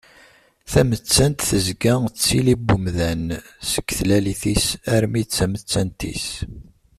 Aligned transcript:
Tamettant 0.71 1.39
tezga 1.49 1.95
d 2.09 2.13
tili 2.23 2.55
n 2.57 2.71
umdan 2.75 3.23
seg 3.71 3.85
tlalit-is, 3.97 4.65
armi 4.95 5.21
d 5.25 5.29
tamettant-is. 5.35 6.27